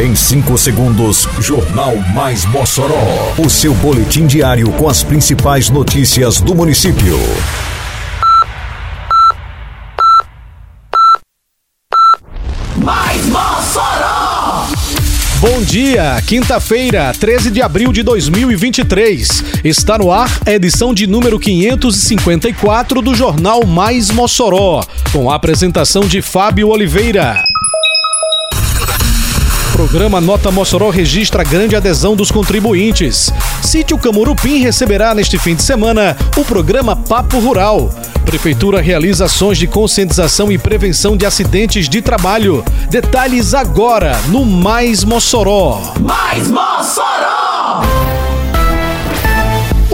Em 0.00 0.14
5 0.14 0.56
segundos, 0.56 1.28
Jornal 1.40 1.94
Mais 2.14 2.46
Mossoró. 2.46 3.34
O 3.36 3.50
seu 3.50 3.74
boletim 3.74 4.26
diário 4.26 4.72
com 4.72 4.88
as 4.88 5.02
principais 5.02 5.68
notícias 5.68 6.40
do 6.40 6.54
município. 6.54 7.18
Mais 12.78 13.26
Mossoró! 13.26 14.68
Bom 15.38 15.62
dia, 15.64 16.22
quinta-feira, 16.26 17.12
13 17.20 17.50
de 17.50 17.60
abril 17.60 17.92
de 17.92 18.02
2023. 18.02 19.44
Está 19.62 19.98
no 19.98 20.10
ar 20.10 20.30
a 20.46 20.52
edição 20.52 20.94
de 20.94 21.06
número 21.06 21.38
554 21.38 23.02
do 23.02 23.14
Jornal 23.14 23.66
Mais 23.66 24.10
Mossoró, 24.10 24.82
com 25.12 25.30
a 25.30 25.34
apresentação 25.34 26.04
de 26.08 26.22
Fábio 26.22 26.68
Oliveira 26.68 27.49
programa 29.80 30.20
Nota 30.20 30.50
Mossoró 30.50 30.90
registra 30.90 31.42
grande 31.42 31.74
adesão 31.74 32.14
dos 32.14 32.30
contribuintes. 32.30 33.32
Sítio 33.62 33.96
Camurupim 33.96 34.58
receberá 34.58 35.14
neste 35.14 35.38
fim 35.38 35.54
de 35.54 35.62
semana 35.62 36.14
o 36.36 36.44
programa 36.44 36.94
Papo 36.94 37.38
Rural. 37.38 37.90
Prefeitura 38.26 38.82
realiza 38.82 39.24
ações 39.24 39.56
de 39.56 39.66
conscientização 39.66 40.52
e 40.52 40.58
prevenção 40.58 41.16
de 41.16 41.24
acidentes 41.24 41.88
de 41.88 42.02
trabalho. 42.02 42.62
Detalhes 42.90 43.54
agora 43.54 44.20
no 44.28 44.44
Mais 44.44 45.02
Mossoró. 45.02 45.94
Mais 45.98 46.46
Mossoró! 46.48 46.69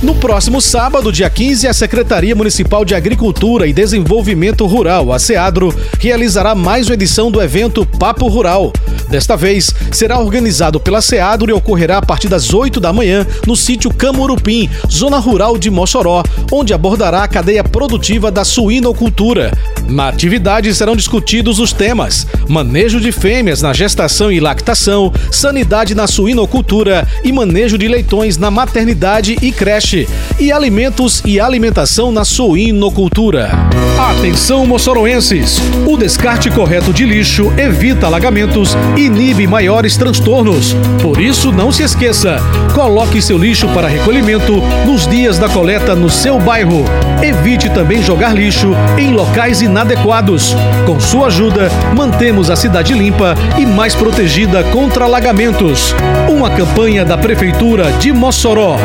No 0.00 0.14
próximo 0.14 0.60
sábado, 0.60 1.10
dia 1.10 1.28
15, 1.28 1.66
a 1.66 1.72
Secretaria 1.72 2.34
Municipal 2.36 2.84
de 2.84 2.94
Agricultura 2.94 3.66
e 3.66 3.72
Desenvolvimento 3.72 4.64
Rural, 4.64 5.12
a 5.12 5.18
SEADRO, 5.18 5.74
realizará 5.98 6.54
mais 6.54 6.86
uma 6.86 6.94
edição 6.94 7.32
do 7.32 7.42
evento 7.42 7.84
Papo 7.84 8.28
Rural. 8.28 8.72
Desta 9.10 9.36
vez, 9.36 9.74
será 9.90 10.20
organizado 10.20 10.78
pela 10.78 11.00
SEADRO 11.00 11.50
e 11.50 11.52
ocorrerá 11.52 11.98
a 11.98 12.02
partir 12.02 12.28
das 12.28 12.54
8 12.54 12.78
da 12.78 12.92
manhã 12.92 13.26
no 13.44 13.56
sítio 13.56 13.92
Camurupim, 13.92 14.70
zona 14.88 15.18
rural 15.18 15.58
de 15.58 15.68
Mossoró, 15.68 16.22
onde 16.52 16.72
abordará 16.72 17.24
a 17.24 17.28
cadeia 17.28 17.64
produtiva 17.64 18.30
da 18.30 18.44
suinocultura. 18.44 19.50
Na 19.88 20.08
atividade 20.08 20.72
serão 20.74 20.94
discutidos 20.94 21.58
os 21.58 21.72
temas: 21.72 22.26
manejo 22.46 23.00
de 23.00 23.10
fêmeas 23.10 23.62
na 23.62 23.72
gestação 23.72 24.30
e 24.30 24.38
lactação, 24.38 25.12
sanidade 25.32 25.94
na 25.94 26.06
suinocultura 26.06 27.08
e 27.24 27.32
manejo 27.32 27.78
de 27.78 27.88
leitões 27.88 28.36
na 28.36 28.50
maternidade 28.50 29.36
e 29.40 29.50
creche, 29.50 30.06
e 30.38 30.52
alimentos 30.52 31.22
e 31.24 31.40
alimentação 31.40 32.12
na 32.12 32.24
suinocultura. 32.24 33.50
Atenção, 33.98 34.66
moçoroenses! 34.66 35.58
O 35.86 35.96
descarte 35.96 36.50
correto 36.50 36.92
de 36.92 37.04
lixo 37.04 37.52
evita 37.56 38.06
alagamentos 38.06 38.76
e 38.96 39.06
inibe 39.06 39.46
maiores 39.46 39.96
transtornos. 39.96 40.76
Por 41.00 41.18
isso, 41.20 41.50
não 41.50 41.72
se 41.72 41.82
esqueça: 41.82 42.36
coloque 42.74 43.22
seu 43.22 43.38
lixo 43.38 43.66
para 43.68 43.88
recolhimento 43.88 44.62
nos 44.86 45.06
dias 45.06 45.38
da 45.38 45.48
coleta 45.48 45.94
no 45.94 46.10
seu 46.10 46.38
bairro. 46.38 46.84
Evite 47.22 47.70
também 47.70 48.02
jogar 48.02 48.34
lixo 48.34 48.68
em 48.98 49.12
locais 49.12 49.62
inadequados. 49.78 50.56
Com 50.84 50.98
sua 50.98 51.28
ajuda, 51.28 51.70
mantemos 51.94 52.50
a 52.50 52.56
cidade 52.56 52.92
limpa 52.92 53.36
e 53.56 53.64
mais 53.64 53.94
protegida 53.94 54.64
contra 54.64 55.04
alagamentos. 55.04 55.94
Uma 56.28 56.50
campanha 56.50 57.04
da 57.04 57.16
Prefeitura 57.16 57.92
de 57.92 58.12
Mossoró. 58.12 58.76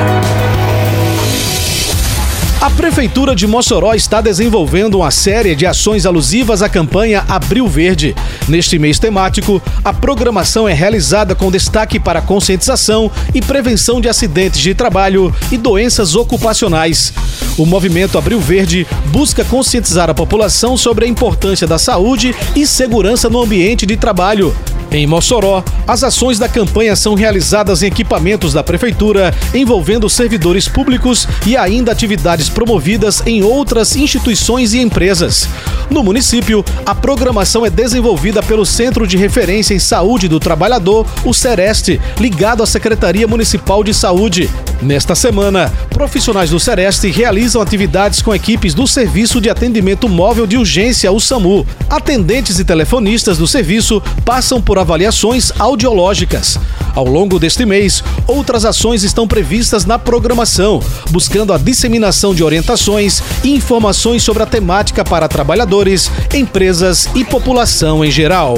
A 2.63 2.69
Prefeitura 2.69 3.35
de 3.35 3.45
Mossoró 3.45 3.93
está 3.93 4.21
desenvolvendo 4.21 4.95
uma 4.99 5.11
série 5.11 5.53
de 5.53 5.65
ações 5.65 6.05
alusivas 6.05 6.61
à 6.61 6.69
campanha 6.69 7.25
Abril 7.27 7.67
Verde. 7.67 8.15
Neste 8.47 8.79
mês 8.79 8.97
temático, 8.97 9.61
a 9.83 9.91
programação 9.91 10.65
é 10.65 10.71
realizada 10.71 11.35
com 11.35 11.51
destaque 11.51 11.99
para 11.99 12.21
conscientização 12.21 13.11
e 13.33 13.41
prevenção 13.41 13.99
de 13.99 14.07
acidentes 14.07 14.61
de 14.61 14.73
trabalho 14.73 15.35
e 15.51 15.57
doenças 15.57 16.15
ocupacionais. 16.15 17.11
O 17.57 17.65
movimento 17.65 18.17
Abril 18.17 18.39
Verde 18.39 18.87
busca 19.07 19.43
conscientizar 19.43 20.09
a 20.09 20.13
população 20.13 20.77
sobre 20.77 21.03
a 21.03 21.07
importância 21.09 21.67
da 21.67 21.77
saúde 21.77 22.33
e 22.55 22.65
segurança 22.65 23.29
no 23.29 23.41
ambiente 23.41 23.85
de 23.85 23.97
trabalho. 23.97 24.55
Em 24.93 25.07
Mossoró, 25.07 25.63
as 25.87 26.03
ações 26.03 26.37
da 26.37 26.47
campanha 26.47 26.95
são 26.95 27.15
realizadas 27.15 27.81
em 27.81 27.87
equipamentos 27.87 28.53
da 28.53 28.63
Prefeitura, 28.63 29.33
envolvendo 29.51 30.07
servidores 30.07 30.67
públicos 30.67 31.27
e 31.47 31.57
ainda 31.57 31.91
atividades 31.91 32.47
promovidas 32.47 33.23
em 33.25 33.41
outras 33.41 33.95
instituições 33.95 34.71
e 34.75 34.79
empresas. 34.79 35.49
No 35.89 36.03
município, 36.03 36.63
a 36.85 36.93
programação 36.93 37.65
é 37.65 37.71
desenvolvida 37.71 38.43
pelo 38.43 38.67
Centro 38.67 39.07
de 39.07 39.17
Referência 39.17 39.73
em 39.73 39.79
Saúde 39.79 40.27
do 40.27 40.39
Trabalhador, 40.39 41.07
o 41.25 41.33
Sereste, 41.33 41.99
ligado 42.19 42.61
à 42.61 42.67
Secretaria 42.67 43.27
Municipal 43.27 43.83
de 43.83 43.95
Saúde. 43.95 44.47
Nesta 44.83 45.15
semana, 45.15 45.71
profissionais 45.91 46.49
do 46.49 46.59
Sereste 46.59 47.09
realizam 47.09 47.61
atividades 47.61 48.21
com 48.21 48.35
equipes 48.35 48.73
do 48.73 48.85
Serviço 48.85 49.39
de 49.39 49.49
Atendimento 49.49 50.09
Móvel 50.09 50.45
de 50.45 50.57
Urgência, 50.57 51.09
o 51.09 51.21
SAMU. 51.21 51.65
Atendentes 51.89 52.59
e 52.59 52.65
telefonistas 52.65 53.37
do 53.37 53.47
serviço 53.47 54.03
passam 54.25 54.61
por 54.61 54.77
avaliações 54.77 55.53
audiológicas. 55.57 56.59
Ao 56.93 57.05
longo 57.05 57.39
deste 57.39 57.65
mês, 57.65 58.03
outras 58.27 58.65
ações 58.65 59.03
estão 59.03 59.25
previstas 59.25 59.85
na 59.85 59.97
programação, 59.97 60.83
buscando 61.11 61.53
a 61.53 61.57
disseminação 61.57 62.35
de 62.35 62.43
orientações 62.43 63.23
e 63.41 63.55
informações 63.55 64.21
sobre 64.21 64.43
a 64.43 64.45
temática 64.45 65.05
para 65.05 65.29
trabalhadores, 65.29 66.11
empresas 66.33 67.07
e 67.15 67.23
população 67.23 68.03
em 68.03 68.11
geral. 68.11 68.57